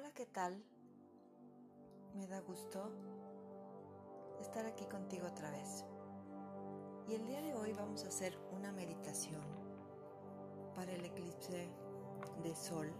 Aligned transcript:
Hola, 0.00 0.12
¿qué 0.14 0.24
tal? 0.24 0.64
Me 2.14 2.26
da 2.26 2.40
gusto 2.40 2.90
estar 4.40 4.64
aquí 4.64 4.86
contigo 4.86 5.26
otra 5.26 5.50
vez. 5.50 5.84
Y 7.06 7.16
el 7.16 7.26
día 7.26 7.42
de 7.42 7.52
hoy 7.52 7.74
vamos 7.74 8.04
a 8.04 8.08
hacer 8.08 8.34
una 8.50 8.72
meditación 8.72 9.42
para 10.74 10.90
el 10.92 11.04
eclipse 11.04 11.68
de 12.42 12.56
sol 12.56 12.90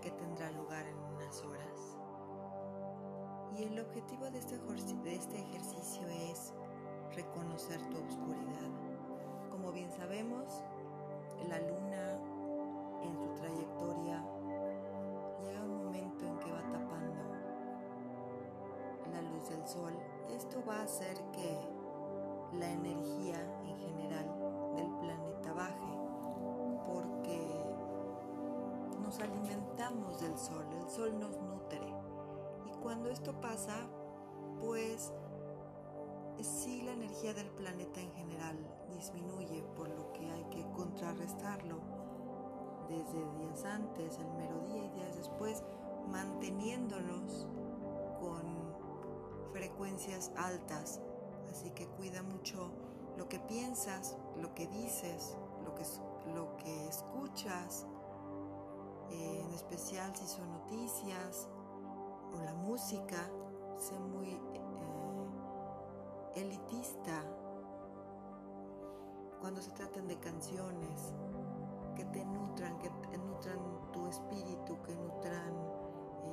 que 0.00 0.12
tendrá 0.12 0.50
lugar 0.52 0.86
en 0.86 0.96
unas 0.96 1.42
horas. 1.42 1.98
Y 3.58 3.64
el 3.64 3.78
objetivo 3.80 4.30
de 4.30 4.38
este, 4.38 4.58
este 5.04 5.40
ejercicio 5.40 6.08
es 6.08 6.54
reconocer 7.14 7.86
tu 7.90 7.98
oscuridad. 7.98 8.70
Como 9.50 9.72
bien 9.72 9.92
sabemos, 9.92 10.64
la 11.50 11.58
luna 11.58 11.89
sol. 19.70 19.92
Esto 20.30 20.62
va 20.68 20.80
a 20.80 20.82
hacer 20.82 21.16
que 21.32 21.58
la 22.58 22.70
energía 22.70 23.40
en 23.64 23.78
general 23.78 24.26
del 24.74 24.90
planeta 24.98 25.52
baje 25.52 25.98
porque 26.86 27.64
nos 29.00 29.20
alimentamos 29.20 30.20
del 30.20 30.36
sol, 30.36 30.66
el 30.72 30.88
sol 30.90 31.18
nos 31.20 31.36
nutre. 31.40 31.86
Y 32.66 32.70
cuando 32.82 33.10
esto 33.10 33.40
pasa, 33.40 33.86
pues 34.60 35.12
sí 36.42 36.82
la 36.82 36.92
energía 36.92 37.34
del 37.34 37.50
planeta 37.50 38.00
en 38.00 38.12
general 38.12 38.56
disminuye, 38.88 39.62
por 39.76 39.88
lo 39.88 40.12
que 40.12 40.30
hay 40.30 40.44
que 40.44 40.66
contrarrestarlo 40.72 41.78
desde 42.88 43.24
días 43.38 43.64
antes, 43.64 44.18
el 44.18 44.30
mero 44.32 44.60
día 44.66 44.84
y 44.84 44.88
días 44.90 45.16
después, 45.16 45.62
manteniéndonos 46.08 47.46
con 48.20 48.59
frecuencias 49.52 50.30
altas. 50.36 51.00
Así 51.50 51.70
que 51.70 51.86
cuida 51.88 52.22
mucho 52.22 52.70
lo 53.16 53.28
que 53.28 53.38
piensas, 53.40 54.16
lo 54.36 54.54
que 54.54 54.66
dices, 54.68 55.36
lo 55.64 55.74
que, 55.74 55.84
lo 56.32 56.56
que 56.56 56.88
escuchas, 56.88 57.86
eh, 59.10 59.42
en 59.44 59.52
especial 59.52 60.14
si 60.14 60.26
son 60.26 60.50
noticias 60.52 61.48
o 62.32 62.40
la 62.42 62.54
música, 62.54 63.28
sé 63.76 63.98
muy 63.98 64.28
eh, 64.28 64.60
elitista 66.36 67.24
cuando 69.40 69.60
se 69.62 69.70
tratan 69.72 70.06
de 70.06 70.18
canciones, 70.18 71.14
que 71.96 72.04
te 72.04 72.24
nutran, 72.24 72.78
que 72.78 72.90
nutran 73.18 73.90
tu 73.92 74.06
espíritu, 74.06 74.80
que 74.82 74.94
nutran 74.94 75.54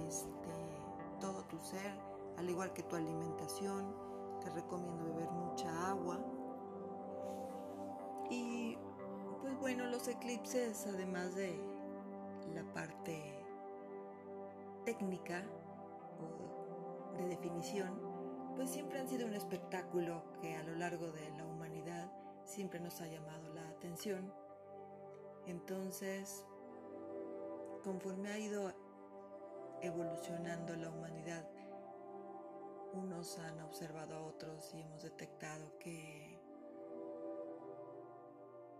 este, 0.07 0.79
todo 1.19 1.43
tu 1.45 1.59
ser, 1.59 1.97
al 2.37 2.49
igual 2.49 2.73
que 2.73 2.83
tu 2.83 2.95
alimentación. 2.95 3.95
Te 4.41 4.49
recomiendo 4.49 5.03
beber 5.03 5.29
mucha 5.31 5.89
agua. 5.89 6.19
Y 8.29 8.77
pues 9.41 9.57
bueno, 9.59 9.85
los 9.87 10.07
eclipses, 10.07 10.85
además 10.87 11.35
de 11.35 11.59
la 12.53 12.63
parte 12.73 13.43
técnica 14.85 15.43
o 16.19 17.17
de 17.17 17.27
definición, 17.27 17.99
pues 18.55 18.69
siempre 18.69 18.99
han 18.99 19.07
sido 19.07 19.27
un 19.27 19.33
espectáculo 19.33 20.23
que 20.41 20.55
a 20.55 20.63
lo 20.63 20.75
largo 20.75 21.11
de 21.11 21.29
la 21.31 21.45
humanidad 21.45 22.11
siempre 22.45 22.79
nos 22.79 23.01
ha 23.01 23.07
llamado 23.07 23.53
la 23.53 23.67
atención 23.67 24.31
entonces, 25.47 26.45
conforme 27.81 28.29
ha 28.29 28.37
ido 28.37 28.73
evolucionando 29.81 30.75
la 30.75 30.89
humanidad, 30.89 31.47
unos 32.97 33.37
han 33.39 33.59
observado 33.61 34.15
a 34.15 34.21
otros 34.21 34.73
y 34.73 34.81
hemos 34.81 35.03
detectado 35.03 35.77
que 35.79 36.39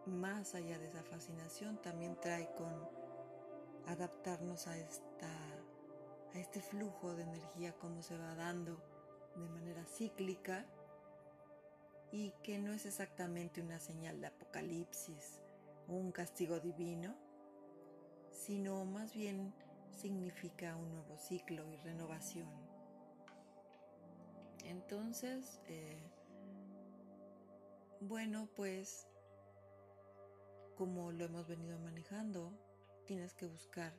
más 0.06 0.56
allá 0.56 0.80
de 0.80 0.88
esa 0.88 1.04
fascinación 1.04 1.82
también 1.82 2.20
trae 2.20 2.50
con 2.56 2.74
adaptarnos 3.88 4.68
a 4.68 4.78
esta 4.78 5.30
a 6.34 6.40
este 6.40 6.62
flujo 6.62 7.16
de 7.16 7.24
energía 7.24 7.74
como 7.78 8.02
se 8.02 8.18
va 8.18 8.36
dando 8.36 8.78
de 9.36 9.48
manera 9.50 9.86
cíclica 9.86 10.66
y 12.12 12.32
que 12.44 12.58
no 12.58 12.74
es 12.74 12.86
exactamente 12.86 13.62
una 13.62 13.80
señal 13.80 14.20
de 14.20 14.28
apocalipsis 14.28 15.42
un 15.88 16.12
castigo 16.12 16.60
divino, 16.60 17.16
sino 18.32 18.84
más 18.86 19.14
bien 19.14 19.54
significa 19.92 20.76
un 20.76 20.92
nuevo 20.92 21.18
ciclo 21.18 21.66
y 21.72 21.78
renovación. 21.78 22.67
Entonces, 24.68 25.62
eh, 25.68 26.12
bueno, 28.02 28.50
pues 28.56 29.08
como 30.76 31.12
lo 31.12 31.26
hemos 31.26 31.48
venido 31.48 31.80
manejando, 31.80 32.52
tienes 33.06 33.34
que 33.34 33.48
buscar 33.48 33.94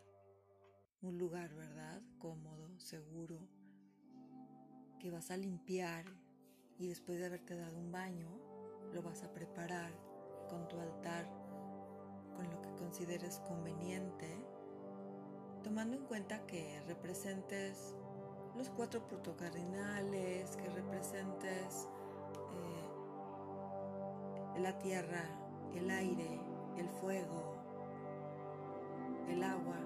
un 1.02 1.18
lugar, 1.18 1.54
¿verdad? 1.54 2.02
Cómodo, 2.18 2.78
seguro, 2.78 3.40
que 5.00 5.10
vas 5.10 5.30
a 5.30 5.36
limpiar 5.36 6.04
y 6.78 6.86
después 6.86 7.18
de 7.18 7.26
haberte 7.26 7.56
dado 7.56 7.78
un 7.78 7.90
baño, 7.90 8.28
lo 8.92 9.02
vas 9.02 9.22
a 9.22 9.32
preparar 9.32 9.92
con 10.48 10.68
tu 10.68 10.78
altar 10.78 11.26
con 12.36 12.48
lo 12.50 12.62
que 12.62 12.72
consideres 12.76 13.40
conveniente, 13.40 14.28
tomando 15.64 15.96
en 15.96 16.04
cuenta 16.04 16.46
que 16.46 16.80
representes 16.86 17.96
los 18.58 18.68
cuatro 18.70 19.00
puntos 19.06 19.36
cardinales, 19.36 20.56
que 20.56 20.68
representes 20.70 21.86
eh, 24.56 24.60
la 24.60 24.76
tierra, 24.78 25.22
el 25.76 25.88
aire, 25.88 26.40
el 26.76 26.88
fuego, 26.88 27.54
el 29.28 29.44
agua. 29.44 29.76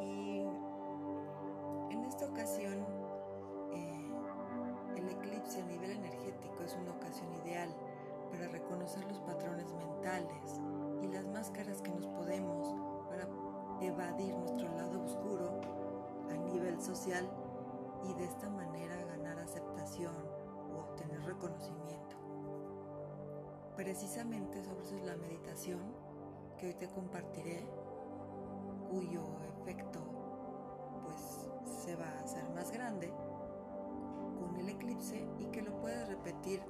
Y 0.00 0.46
en 1.90 2.04
esta 2.04 2.26
ocasión, 2.26 2.86
eh, 3.72 4.12
el 4.96 5.08
eclipse 5.08 5.60
a 5.60 5.64
nivel 5.64 5.90
energético 5.90 6.62
es 6.64 6.76
una 6.76 6.92
ocasión 6.92 7.34
ideal 7.44 7.74
para 8.30 8.46
reconocer 8.46 9.04
los 9.06 9.18
patrones 9.22 9.72
mentales 9.72 10.60
y 11.02 11.08
las 11.08 11.26
máscaras 11.26 11.82
que 11.82 11.90
nos 11.90 12.06
podemos 12.06 12.85
evadir 13.80 14.34
nuestro 14.36 14.68
lado 14.74 15.02
oscuro 15.02 15.60
a 16.30 16.36
nivel 16.36 16.80
social 16.80 17.28
y 18.04 18.14
de 18.14 18.24
esta 18.24 18.48
manera 18.48 19.04
ganar 19.04 19.38
aceptación 19.38 20.14
o 20.72 20.80
obtener 20.80 21.22
reconocimiento. 21.22 22.16
Precisamente 23.76 24.62
sobre 24.64 24.84
eso 24.84 24.96
es 24.96 25.04
la 25.04 25.16
meditación 25.16 25.80
que 26.58 26.68
hoy 26.68 26.74
te 26.74 26.88
compartiré, 26.88 27.68
cuyo 28.90 29.22
efecto 29.60 30.00
pues 31.04 31.48
se 31.84 31.96
va 31.96 32.08
a 32.08 32.20
hacer 32.20 32.48
más 32.50 32.70
grande 32.70 33.12
con 34.40 34.56
el 34.56 34.68
eclipse 34.68 35.28
y 35.38 35.46
que 35.46 35.62
lo 35.62 35.78
puedes 35.80 36.08
repetir 36.08 36.62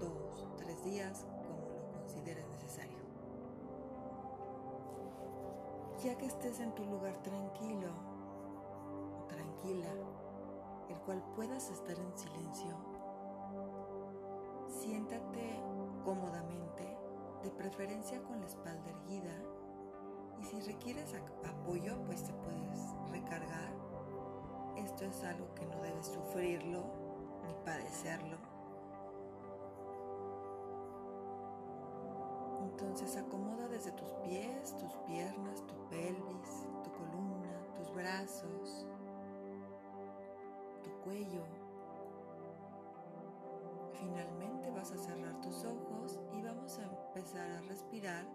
dos, 0.00 0.46
tres 0.56 0.82
días, 0.84 1.26
como 1.46 1.68
lo 1.68 1.88
consideres 1.92 2.48
necesario. 2.48 2.89
Ya 6.02 6.16
que 6.16 6.24
estés 6.24 6.60
en 6.60 6.74
tu 6.74 6.82
lugar 6.86 7.14
tranquilo 7.18 7.90
o 9.18 9.24
tranquila, 9.24 9.92
el 10.88 10.96
cual 11.00 11.22
puedas 11.36 11.68
estar 11.68 11.94
en 11.98 12.16
silencio, 12.16 12.74
siéntate 14.66 15.62
cómodamente, 16.02 16.96
de 17.42 17.50
preferencia 17.50 18.22
con 18.22 18.40
la 18.40 18.46
espalda 18.46 18.88
erguida, 18.88 19.42
y 20.40 20.44
si 20.44 20.60
requieres 20.60 21.14
apoyo, 21.46 22.02
pues 22.06 22.24
te 22.24 22.32
puedes 22.32 23.10
recargar. 23.10 23.70
Esto 24.76 25.04
es 25.04 25.22
algo 25.22 25.54
que 25.54 25.66
no 25.66 25.82
debes 25.82 26.06
sufrirlo 26.06 26.82
ni 27.46 27.52
padecerlo 27.62 28.38
Entonces 32.80 33.14
acomoda 33.18 33.68
desde 33.68 33.92
tus 33.92 34.10
pies, 34.24 34.74
tus 34.78 34.96
piernas, 35.06 35.62
tu 35.66 35.74
pelvis, 35.90 36.66
tu 36.82 36.90
columna, 36.92 37.60
tus 37.76 37.92
brazos, 37.92 38.86
tu 40.82 40.90
cuello. 41.02 41.44
Finalmente 43.92 44.70
vas 44.70 44.92
a 44.92 44.96
cerrar 44.96 45.38
tus 45.42 45.62
ojos 45.62 46.18
y 46.32 46.40
vamos 46.40 46.78
a 46.78 46.84
empezar 46.84 47.50
a 47.50 47.60
respirar 47.68 48.26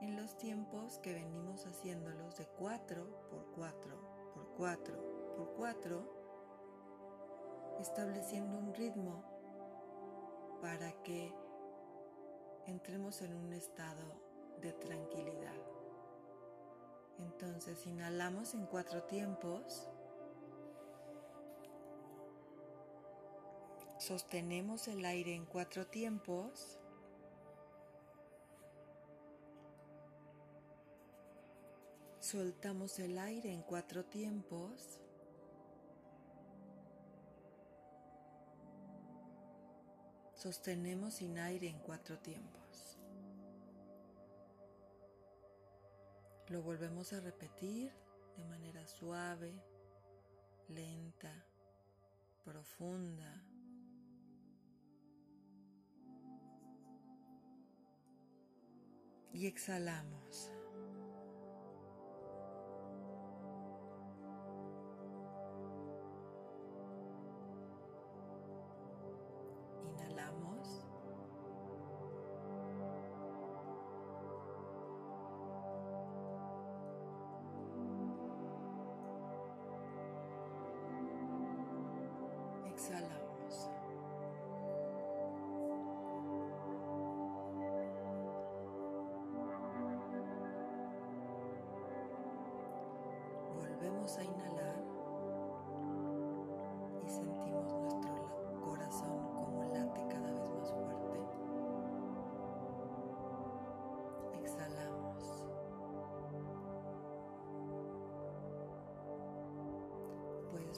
en 0.00 0.14
los 0.14 0.38
tiempos 0.38 1.00
que 1.00 1.12
venimos 1.12 1.66
haciéndolos 1.66 2.36
de 2.36 2.46
4 2.46 3.28
por 3.28 3.44
4 3.56 3.96
por 4.34 4.46
4 4.56 5.34
por 5.36 5.52
4, 5.56 7.76
estableciendo 7.80 8.56
un 8.56 8.72
ritmo 8.72 9.24
para 10.60 10.92
que 11.02 11.34
entremos 12.66 13.22
en 13.22 13.34
un 13.34 13.52
estado 13.52 14.02
de 14.60 14.72
tranquilidad. 14.72 15.54
Entonces 17.18 17.86
inhalamos 17.86 18.54
en 18.54 18.66
cuatro 18.66 19.02
tiempos. 19.04 19.88
Sostenemos 23.98 24.88
el 24.88 25.04
aire 25.04 25.34
en 25.34 25.46
cuatro 25.46 25.86
tiempos. 25.86 26.78
Soltamos 32.20 32.98
el 32.98 33.18
aire 33.18 33.52
en 33.52 33.62
cuatro 33.62 34.04
tiempos. 34.04 35.03
Sostenemos 40.44 41.14
sin 41.14 41.38
aire 41.38 41.70
en 41.70 41.78
cuatro 41.78 42.18
tiempos. 42.18 42.98
Lo 46.48 46.60
volvemos 46.60 47.14
a 47.14 47.20
repetir 47.20 47.90
de 48.36 48.44
manera 48.44 48.86
suave, 48.86 49.54
lenta, 50.68 51.32
profunda. 52.44 53.42
Y 59.32 59.46
exhalamos. 59.46 60.50
Volvemos 82.76 83.23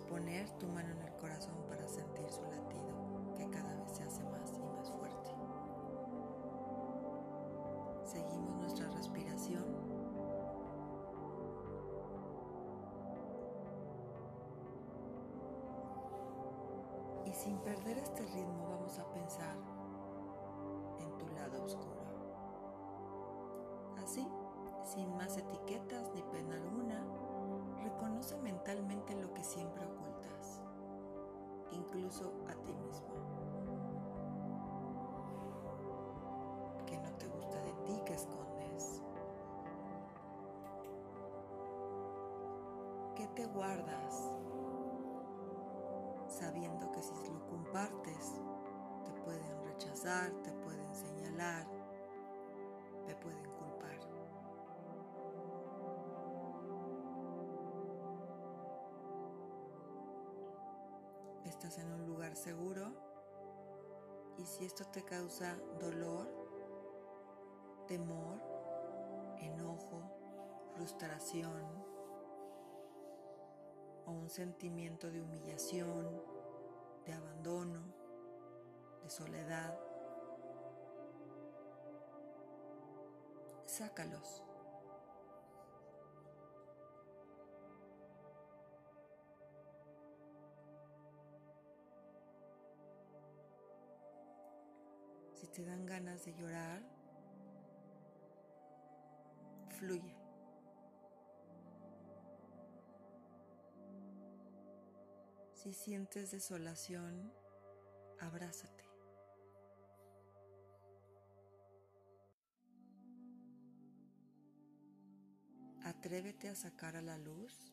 poner 0.09 0.49
tu 0.59 0.67
mano 0.69 0.91
en 0.93 1.03
el 1.03 1.17
corazón 1.17 1.57
para 1.69 1.87
sentir 1.89 2.29
su 2.31 2.43
latido, 2.43 3.35
que 3.37 3.49
cada 3.51 3.75
vez 3.75 3.93
se 3.93 4.03
hace 4.03 4.25
más 4.25 4.53
y 4.53 4.63
más 4.63 4.91
fuerte. 4.91 5.31
Seguimos 8.05 8.57
nuestra 8.57 8.89
respiración 8.91 9.87
sin 17.37 17.59
perder 17.59 17.99
este 17.99 18.23
ritmo 18.23 18.67
vamos 18.71 18.99
a 18.99 19.05
pensar 19.13 19.57
en 20.99 21.17
tu 21.19 21.29
lado 21.35 21.65
oscuro. 21.65 22.03
Así, 24.03 24.27
sin 24.83 25.15
más 25.17 25.37
etiquetas 25.37 26.11
ni 26.15 26.23
pena 26.23 26.57
alguna, 26.57 27.06
reconoce 28.17 28.39
mentalmente 28.39 29.15
lo 29.15 29.33
que 29.35 29.45
siempre 29.45 29.85
ocultas, 29.85 30.63
incluso 31.71 32.33
a 32.49 32.55
ti 32.63 32.73
mismo. 32.73 33.09
Que 36.87 36.99
no 36.99 37.11
te 37.19 37.27
gusta 37.27 37.61
de 37.61 37.73
ti 37.85 38.01
que 38.07 38.15
escondes. 38.15 39.03
¿Qué 43.15 43.27
te 43.29 43.47
guardas? 43.47 44.33
sabiendo 46.29 46.93
que 46.93 47.01
si 47.01 47.15
lo 47.15 47.47
compartes 47.47 48.35
te 49.05 49.13
pueden 49.23 49.65
rechazar, 49.65 50.31
te 50.43 50.53
pueden 50.53 50.95
señalar, 50.95 51.67
te 53.07 53.15
pueden 53.15 53.56
Estás 61.47 61.79
en 61.79 61.93
un 61.93 62.05
lugar 62.07 62.35
seguro 62.35 62.93
y 64.37 64.45
si 64.45 64.65
esto 64.65 64.85
te 64.87 65.05
causa 65.05 65.57
dolor, 65.79 66.27
temor, 67.87 68.43
enojo, 69.39 70.03
frustración, 70.75 71.63
o 74.07 74.11
un 74.11 74.29
sentimiento 74.29 75.11
de 75.11 75.23
humillación, 75.23 76.23
de 77.05 77.13
abandono, 77.13 77.95
de 79.03 79.09
soledad. 79.09 79.79
Sácalos. 83.67 84.46
Te 95.57 95.65
dan 95.65 95.87
ganas 95.87 96.23
de 96.27 96.35
llorar, 96.35 96.83
fluye. 99.79 100.15
Si 105.55 105.73
sientes 105.73 106.31
desolación, 106.31 107.33
abrázate. 108.21 108.85
Atrévete 115.85 116.51
a 116.51 116.55
sacar 116.55 116.97
a 116.97 117.01
la 117.01 117.17
luz 117.17 117.73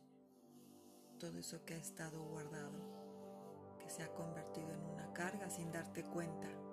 todo 1.19 1.37
eso 1.37 1.65
que 1.65 1.73
ha 1.73 1.77
estado 1.77 2.23
guardado, 2.23 3.77
que 3.77 3.89
se 3.89 4.03
ha 4.03 4.13
convertido 4.13 4.71
en 4.71 4.85
una 4.85 5.11
carga 5.11 5.49
sin 5.49 5.69
darte 5.69 6.05
cuenta. 6.05 6.72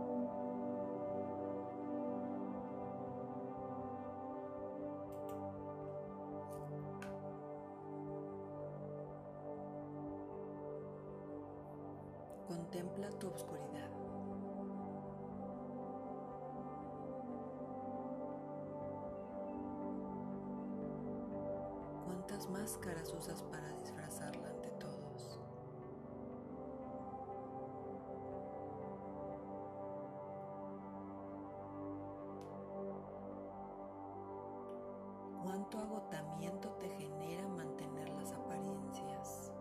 cuánto 35.61 35.77
agotamiento 35.77 36.69
te 36.79 36.89
genera 36.89 37.47
mantener 37.47 38.09
las 38.09 38.31
apariencias. 38.31 39.51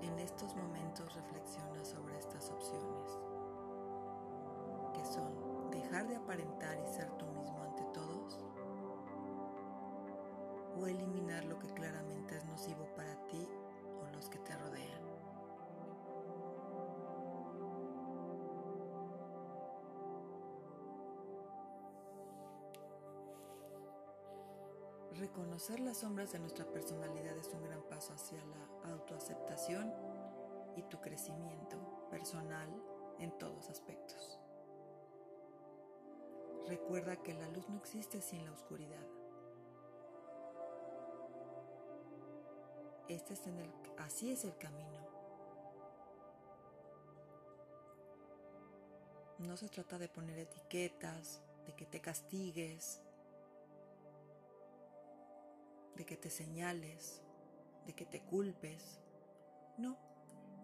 En 0.00 0.18
estos 0.20 0.56
momentos 0.56 1.14
reflexiona 1.14 1.84
sobre 1.84 2.16
estas 2.18 2.50
opciones, 2.50 3.18
que 4.94 5.04
son 5.04 5.70
dejar 5.70 6.08
de 6.08 6.16
aparentar 6.16 6.78
y 6.78 6.86
ser 6.86 7.10
tú 7.18 7.26
mismo 7.26 7.62
ante 7.62 7.84
todos, 7.92 8.38
o 10.80 10.86
eliminar 10.86 11.44
lo 11.44 11.58
que 11.58 11.68
claramente 11.74 12.36
es 12.36 12.44
nocivo 12.46 12.86
para 12.94 13.14
ti 13.28 13.46
Reconocer 25.18 25.80
las 25.80 25.98
sombras 25.98 26.32
de 26.32 26.38
nuestra 26.38 26.66
personalidad 26.66 27.38
es 27.38 27.48
un 27.54 27.62
gran 27.62 27.82
paso 27.84 28.12
hacia 28.12 28.38
la 28.44 28.90
autoaceptación 28.90 29.90
y 30.76 30.82
tu 30.82 31.00
crecimiento 31.00 31.78
personal 32.10 32.68
en 33.18 33.30
todos 33.38 33.70
aspectos. 33.70 34.38
Recuerda 36.66 37.16
que 37.16 37.32
la 37.32 37.48
luz 37.48 37.66
no 37.70 37.78
existe 37.78 38.20
sin 38.20 38.44
la 38.44 38.52
oscuridad. 38.52 39.06
Este 43.08 43.32
es 43.32 43.46
el, 43.46 43.72
así 43.96 44.32
es 44.32 44.44
el 44.44 44.58
camino. 44.58 45.00
No 49.38 49.56
se 49.56 49.70
trata 49.70 49.98
de 49.98 50.08
poner 50.08 50.38
etiquetas, 50.40 51.40
de 51.66 51.74
que 51.74 51.86
te 51.86 52.00
castigues, 52.00 53.00
de 55.96 56.04
que 56.04 56.16
te 56.16 56.30
señales, 56.30 57.22
de 57.86 57.94
que 57.94 58.04
te 58.04 58.20
culpes. 58.22 59.00
No, 59.78 59.98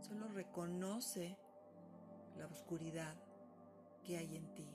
solo 0.00 0.28
reconoce 0.28 1.36
la 2.36 2.46
oscuridad 2.46 3.16
que 4.04 4.16
hay 4.16 4.36
en 4.36 4.54
ti. 4.54 4.68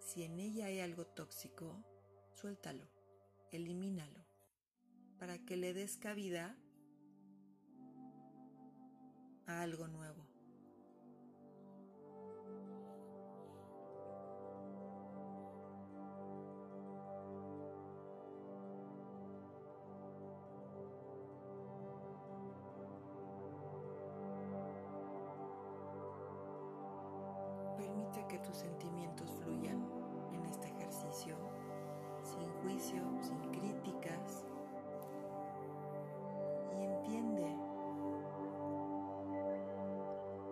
Si 0.00 0.22
en 0.22 0.38
ella 0.38 0.66
hay 0.66 0.80
algo 0.80 1.06
tóxico, 1.06 1.82
suéltalo, 2.32 2.86
elimínalo, 3.50 4.24
para 5.18 5.38
que 5.38 5.56
le 5.56 5.74
des 5.74 5.96
cabida 5.96 6.56
a 9.46 9.62
algo 9.62 9.88
nuevo. 9.88 10.25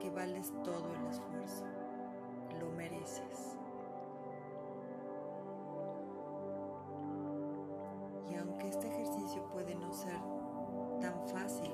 Que 0.04 0.10
vales 0.10 0.52
todo 0.62 0.92
el 0.92 1.06
esfuerzo, 1.06 1.64
lo 2.60 2.68
mereces. 2.72 3.56
Y 8.28 8.34
aunque 8.34 8.68
este 8.68 8.86
ejercicio 8.86 9.48
puede 9.50 9.74
no 9.74 9.90
ser 9.94 10.20
tan 11.00 11.26
fácil, 11.28 11.72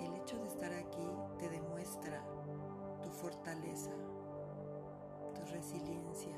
el 0.00 0.14
hecho 0.16 0.36
de 0.38 0.48
estar 0.48 0.72
aquí 0.72 1.08
te 1.38 1.48
demuestra 1.48 2.20
tu 3.00 3.10
fortaleza, 3.10 3.92
tu 5.32 5.42
resiliencia, 5.52 6.36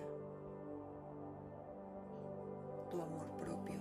tu 2.91 3.01
amor 3.01 3.27
propio. 3.39 3.80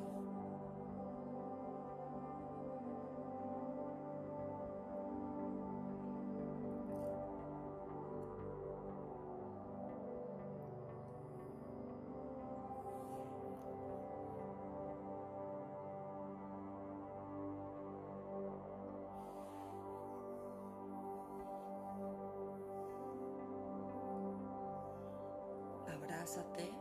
Abrázate 26.30 26.72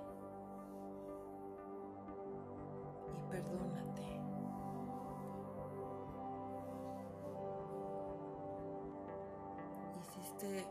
y 3.06 3.30
perdónate. 3.30 4.20
Hiciste 10.00 10.66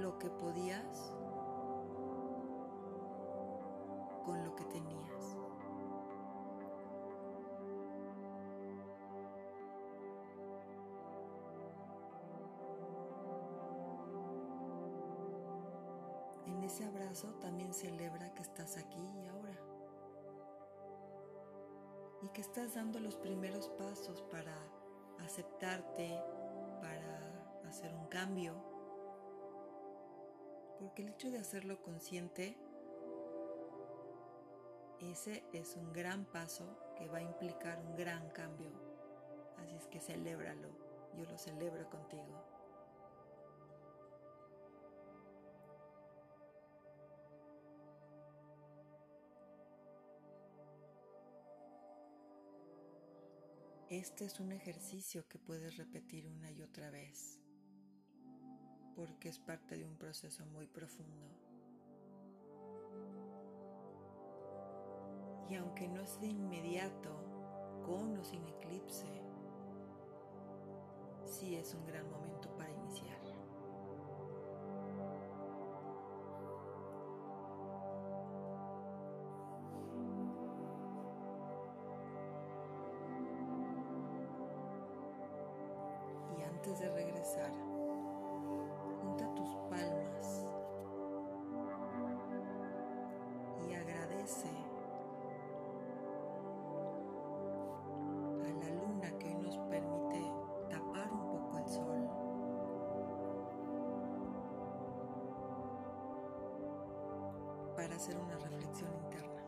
lo 0.00 0.18
que 0.18 0.28
podías 0.30 1.12
con 4.24 4.44
lo 4.44 4.54
que 4.56 4.64
tenías. 4.64 5.19
También 17.40 17.74
celebra 17.74 18.32
que 18.34 18.42
estás 18.42 18.76
aquí 18.76 19.02
y 19.02 19.26
ahora. 19.26 19.58
Y 22.22 22.28
que 22.28 22.40
estás 22.40 22.74
dando 22.74 23.00
los 23.00 23.16
primeros 23.16 23.68
pasos 23.70 24.22
para 24.30 24.54
aceptarte, 25.18 26.22
para 26.80 27.68
hacer 27.68 27.92
un 27.94 28.06
cambio. 28.06 28.54
Porque 30.78 31.02
el 31.02 31.08
hecho 31.08 31.30
de 31.30 31.38
hacerlo 31.38 31.82
consciente, 31.82 32.56
ese 35.00 35.42
es 35.52 35.74
un 35.74 35.92
gran 35.92 36.24
paso 36.26 36.78
que 36.96 37.08
va 37.08 37.18
a 37.18 37.22
implicar 37.22 37.80
un 37.80 37.96
gran 37.96 38.30
cambio. 38.30 38.70
Así 39.58 39.74
es 39.74 39.88
que 39.88 40.00
celébralo. 40.00 40.68
Yo 41.16 41.24
lo 41.24 41.36
celebro 41.36 41.90
contigo. 41.90 42.49
Este 53.90 54.24
es 54.24 54.38
un 54.38 54.52
ejercicio 54.52 55.26
que 55.26 55.40
puedes 55.40 55.76
repetir 55.76 56.24
una 56.28 56.48
y 56.52 56.62
otra 56.62 56.92
vez, 56.92 57.40
porque 58.94 59.28
es 59.28 59.40
parte 59.40 59.76
de 59.76 59.84
un 59.84 59.96
proceso 59.96 60.46
muy 60.46 60.68
profundo. 60.68 61.26
Y 65.48 65.56
aunque 65.56 65.88
no 65.88 66.02
es 66.02 66.20
de 66.20 66.28
inmediato, 66.28 67.82
con 67.84 68.16
o 68.16 68.22
sin 68.22 68.46
eclipse, 68.46 69.08
sí 71.24 71.56
es 71.56 71.74
un 71.74 71.84
gran 71.84 72.08
momento 72.08 72.56
a 94.30 94.46
la 98.52 98.70
luna 98.70 99.10
que 99.18 99.26
hoy 99.26 99.34
nos 99.34 99.58
permite 99.58 100.24
tapar 100.70 101.12
un 101.12 101.26
poco 101.30 101.58
el 101.58 101.68
sol. 101.68 102.08
para 107.74 107.96
hacer 107.96 108.16
una 108.18 108.36
reflexión 108.36 108.94
interna. 108.94 109.42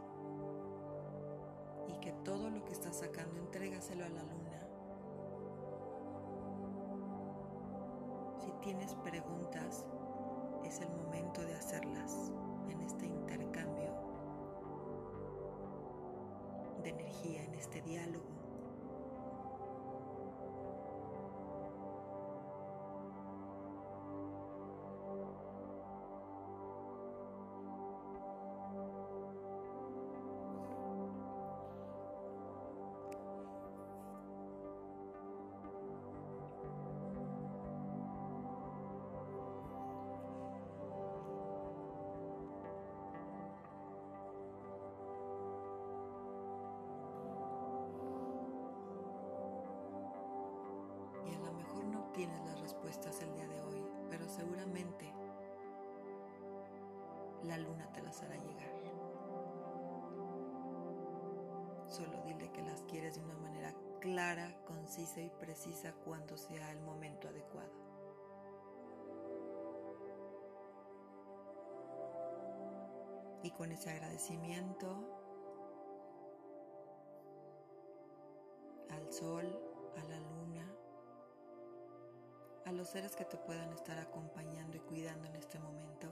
Y 1.87 2.01
que 2.01 2.13
todo 2.25 2.49
lo 2.49 2.65
que 2.65 2.73
estás 2.73 2.97
sacando 2.97 3.39
entrégaselo 3.39 4.07
a 4.07 4.09
la 4.09 4.23
luna. 4.23 4.69
Si 8.41 8.51
tienes 8.63 8.95
preguntas, 8.95 9.85
es 10.65 10.81
el 10.81 10.89
momento 10.91 11.43
de 11.43 11.55
hacerlas 11.55 12.33
en 12.71 12.81
este 12.81 13.05
intercambio 13.07 13.92
de 16.83 16.91
energía 16.91 17.45
en 17.45 17.55
este 17.55 17.81
diálogo. 17.83 18.42
La 57.45 57.59
luna 57.59 57.91
te 57.93 58.03
las 58.03 58.23
hará 58.23 58.37
llegar. 58.37 58.73
Solo 61.89 62.23
dile 62.25 62.51
que 62.53 62.63
las 62.63 62.83
quieres 62.83 63.17
de 63.17 63.21
una 63.23 63.37
manera 63.37 63.75
clara, 64.01 64.57
concisa 64.65 65.21
y 65.21 65.29
precisa 65.29 65.93
cuando 65.93 66.37
sea 66.37 66.71
el 66.73 66.81
momento 66.81 67.29
adecuado. 67.29 67.71
Y 73.43 73.51
con 73.51 73.73
ese 73.73 73.91
agradecimiento 73.91 74.89
al 78.91 79.13
sol, 79.13 79.45
a 79.97 80.05
la 80.05 80.19
luna, 80.19 80.73
a 82.65 82.73
los 82.73 82.89
seres 82.89 83.17
que 83.17 83.25
te 83.25 83.37
puedan 83.37 83.73
estar 83.73 83.99
acompañando 83.99 84.77
y 84.77 84.81
cuidando 84.81 85.29
en 85.29 85.37
este 85.37 85.59
momento 85.59 86.09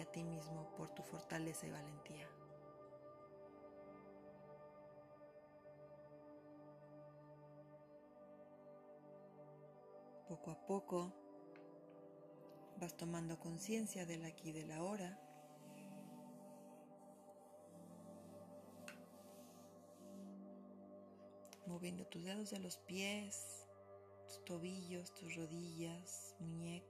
a 0.00 0.04
ti 0.04 0.24
mismo 0.24 0.70
por 0.76 0.90
tu 0.90 1.02
fortaleza 1.02 1.66
y 1.66 1.70
valentía. 1.70 2.28
Poco 10.28 10.50
a 10.50 10.66
poco 10.66 11.12
vas 12.76 12.96
tomando 12.96 13.38
conciencia 13.38 14.04
del 14.06 14.24
aquí 14.24 14.50
y 14.50 14.52
del 14.52 14.72
ahora. 14.72 15.18
Moviendo 21.66 22.06
tus 22.06 22.24
dedos 22.24 22.50
de 22.50 22.58
los 22.60 22.78
pies 22.78 23.68
tus 24.28 24.44
tobillos, 24.44 25.14
tus 25.14 25.34
rodillas, 25.34 26.34
muñecas, 26.38 26.87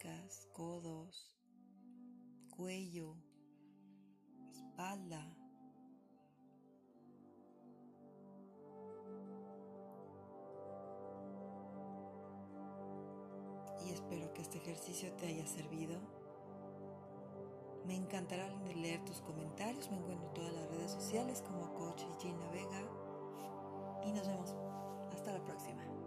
cuello, 2.69 3.17
espalda. 4.53 5.27
Y 13.87 13.91
espero 13.91 14.35
que 14.35 14.43
este 14.43 14.59
ejercicio 14.59 15.11
te 15.15 15.29
haya 15.29 15.47
servido. 15.47 15.99
Me 17.87 17.97
encantará 17.97 18.51
leer 18.75 19.03
tus 19.07 19.23
comentarios. 19.23 19.90
Me 19.90 19.97
encuentro 19.97 20.29
en 20.29 20.35
todas 20.35 20.53
las 20.53 20.69
redes 20.69 20.90
sociales 20.90 21.40
como 21.40 21.73
Coach 21.73 22.03
Gina 22.21 22.51
Vega. 22.51 22.83
Y 24.05 24.12
nos 24.12 24.27
vemos. 24.27 24.55
Hasta 25.14 25.33
la 25.33 25.42
próxima. 25.42 25.98